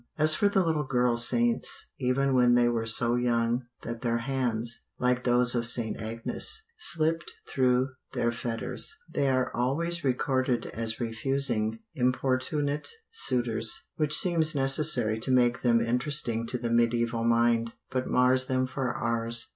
[0.17, 4.81] As for the little girl saints, even when they were so young that their hands,
[4.97, 5.95] like those of St.
[6.01, 14.55] Agnes, slipped through their fetters, they are always recorded as refusing importunate suitors, which seems
[14.55, 19.49] necessary to make them interesting to the mediaeval mind, but mars them for ours.